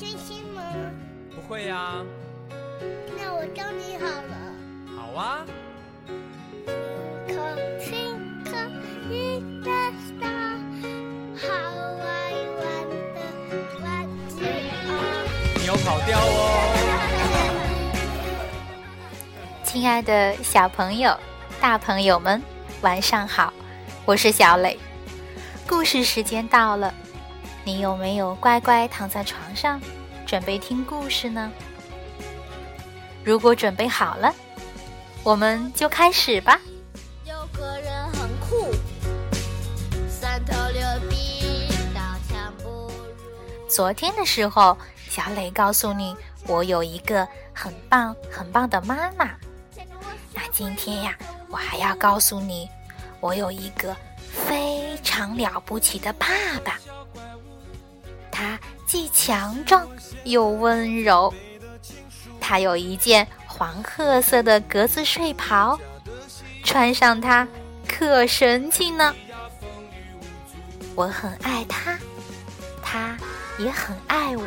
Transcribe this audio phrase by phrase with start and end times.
[0.00, 0.62] 星星吗？
[1.34, 2.02] 不会呀。
[3.18, 4.34] 那我教你好了。
[4.96, 5.44] 好啊。
[15.58, 16.32] 你有跑调哦。
[19.62, 21.14] 亲爱的小朋友、
[21.60, 22.42] 大朋友们，
[22.80, 23.52] 晚上好，
[24.06, 24.78] 我是小磊。
[25.68, 26.94] 故事时间到了，
[27.64, 29.78] 你有没有乖乖躺在床上，
[30.30, 31.50] 准备听故事呢？
[33.24, 34.32] 如果准备好了，
[35.24, 36.56] 我们就开始吧。
[37.24, 38.72] 有个人很酷，
[40.08, 42.92] 三头六臂，刀枪不入。
[43.68, 46.16] 昨天的时候，小磊告诉你，
[46.46, 49.28] 我有一个很棒很棒的妈妈。
[50.32, 51.18] 那今天呀，
[51.48, 52.70] 我还要告诉你，
[53.18, 53.96] 我有一个。
[54.32, 56.28] 非常了不起的爸
[56.64, 56.78] 爸，
[58.30, 58.56] 他
[58.90, 59.86] 既强壮
[60.24, 61.32] 又温柔。
[62.40, 65.78] 他有一件黄褐色的格子睡袍，
[66.64, 67.46] 穿上它
[67.86, 69.14] 可神气呢。
[70.96, 71.96] 我很爱他，
[72.82, 73.16] 他
[73.60, 74.44] 也很爱我。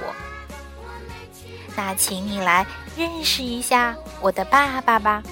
[1.73, 5.23] 那请你来认识一下我的爸爸吧。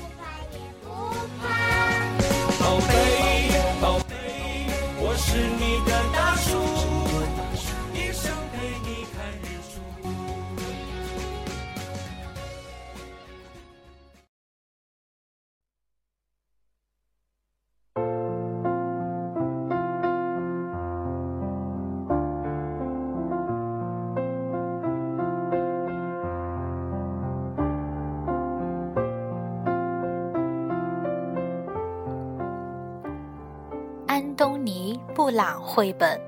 [35.22, 36.18] 布朗绘本《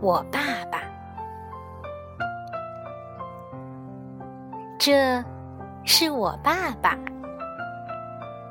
[0.00, 0.78] 我爸爸》，
[4.80, 5.22] 这
[5.84, 6.98] 是我爸爸，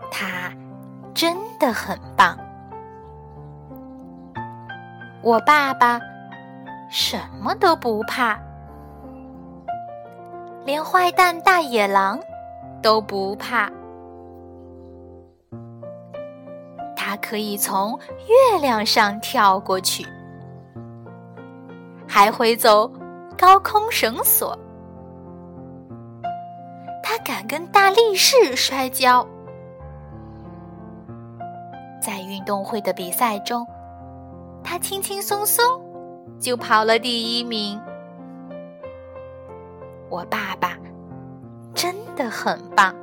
[0.09, 0.49] 他
[1.13, 2.37] 真的很棒。
[5.21, 5.99] 我爸爸
[6.89, 8.39] 什么都不怕，
[10.63, 12.17] 连坏蛋大野狼
[12.81, 13.69] 都不怕。
[17.21, 20.05] 可以从月亮上跳过去，
[22.07, 22.91] 还会走
[23.37, 24.57] 高空绳索。
[27.03, 29.25] 他敢跟大力士摔跤，
[32.01, 33.65] 在运动会的比赛中，
[34.63, 35.63] 他轻轻松松
[36.39, 37.79] 就跑了第一名。
[40.09, 40.77] 我爸爸
[41.73, 42.93] 真的很棒。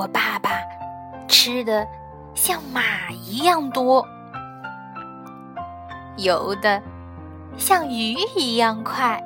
[0.00, 0.48] 我爸爸
[1.28, 1.86] 吃的
[2.34, 4.02] 像马一样多，
[6.16, 6.80] 游的
[7.58, 9.22] 像鱼一样快，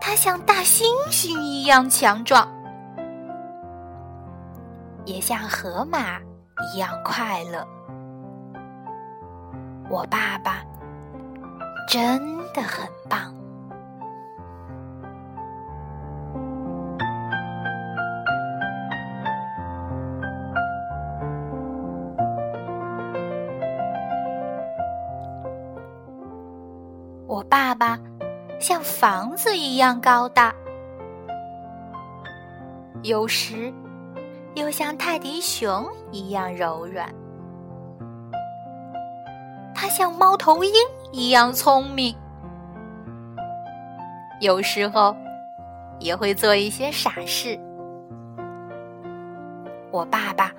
[0.00, 2.48] 他像大猩猩一样强壮，
[5.04, 6.18] 也像河马
[6.74, 7.64] 一样快乐。
[9.88, 10.64] 我爸爸
[11.86, 12.18] 真
[12.52, 13.37] 的很棒。
[27.38, 27.96] 我爸爸
[28.58, 30.52] 像房子一样高大，
[33.04, 33.72] 有时
[34.56, 37.08] 又像泰迪熊一样柔软。
[39.72, 40.72] 他像猫头鹰
[41.12, 42.12] 一样聪明，
[44.40, 45.14] 有时候
[46.00, 47.56] 也会做一些傻事。
[49.92, 50.52] 我爸爸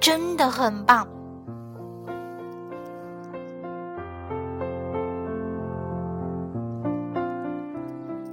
[0.00, 1.06] 真的很棒。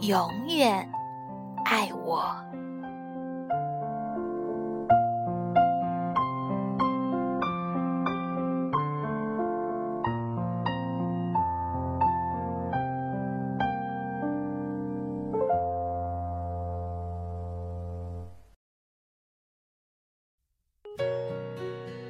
[0.00, 0.88] 永远
[1.64, 2.24] 爱我。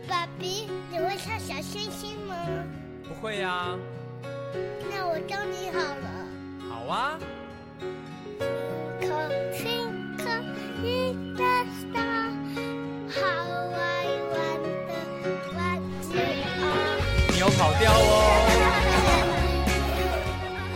[0.08, 2.34] 爸比你会唱小星星吗？
[3.08, 3.76] 不会呀。
[4.90, 6.08] 那我教你好了。
[6.68, 7.18] 好啊。
[17.32, 18.42] 你有跑调哦。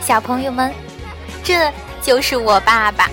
[0.05, 0.73] 小朋友们，
[1.43, 1.73] 这
[2.03, 3.09] 就是我爸爸。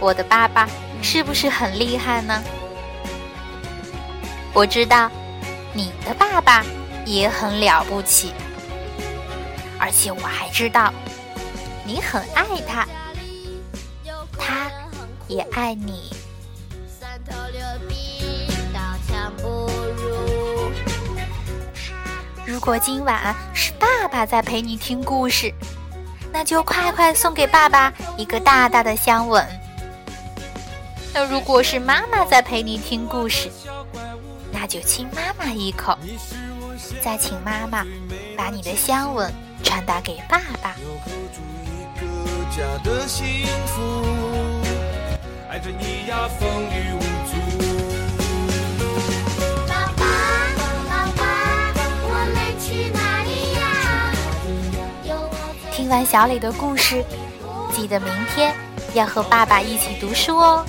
[0.00, 0.68] 我的爸爸
[1.00, 2.42] 是不是很厉害呢？
[4.54, 5.10] 我知道
[5.72, 6.64] 你的爸爸
[7.06, 8.32] 也很了不起，
[9.82, 10.94] 而且我还知道
[11.84, 12.86] 你很爱他，
[14.38, 14.70] 他
[15.26, 16.08] 也爱你。
[22.46, 25.52] 如果今晚是爸爸在陪你听故事，
[26.32, 29.44] 那就快快送给爸爸一个大大的香吻。
[31.12, 33.50] 那如果是妈妈在陪你听故事，
[34.52, 35.98] 那就亲妈妈一口，
[37.02, 37.84] 再请妈妈
[38.36, 39.32] 把你的香吻
[39.62, 40.76] 传达给爸爸。
[45.48, 47.32] 爱着你呀，风雨无阻。
[49.68, 50.04] 爸爸，
[50.88, 51.20] 爸爸，
[52.04, 53.60] 我们去哪里呀？
[55.72, 57.04] 听完小磊的故事，
[57.74, 58.54] 记得明天
[58.94, 60.64] 要和爸爸一起读书哦。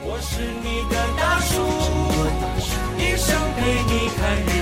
[0.00, 1.66] 我是你的大树，
[2.98, 4.57] 一生陪你看日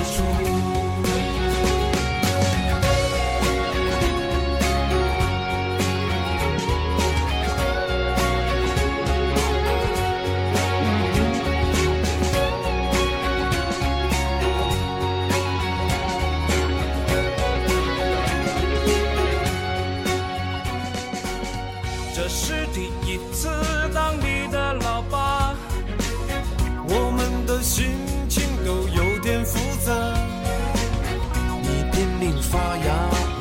[32.40, 32.86] 发芽，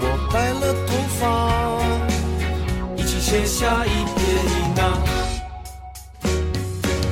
[0.02, 0.90] 我白了头
[1.20, 1.22] 发，
[2.96, 4.16] 一起写下一撇
[4.46, 4.82] 一捺。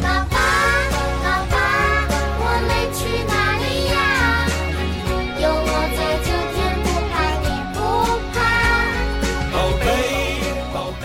[0.02, 0.36] 爸爸，
[1.24, 1.56] 爸爸，
[2.40, 3.96] 我们去哪里呀？
[5.40, 7.14] 有我在这天不怕
[7.44, 7.78] 你不
[8.34, 8.36] 怕。
[9.52, 9.84] 宝贝，
[10.74, 11.04] 宝贝，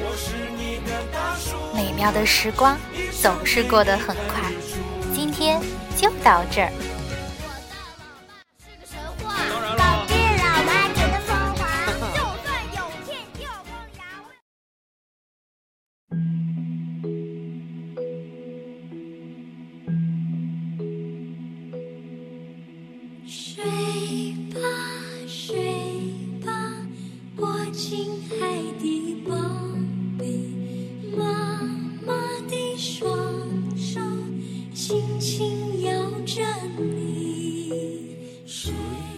[0.00, 0.24] 我是
[0.56, 1.44] 你的大树。
[1.74, 2.76] 美妙的时光
[3.20, 4.50] 总是过得很快，
[5.14, 5.60] 今天
[5.96, 6.72] 就到这儿。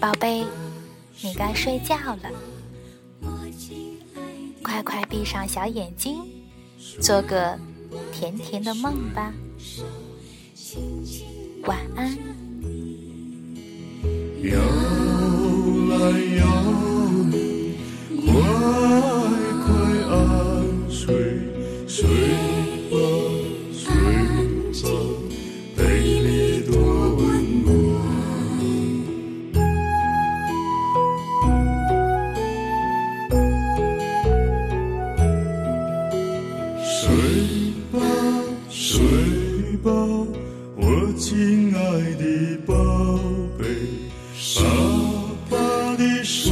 [0.03, 0.45] 宝贝，
[1.21, 2.31] 你该睡觉了，
[4.61, 6.25] 快快闭上小眼睛，
[7.01, 7.57] 做个
[8.13, 9.33] 甜甜的梦吧。
[11.67, 12.19] 晚安。
[45.93, 46.51] 我的手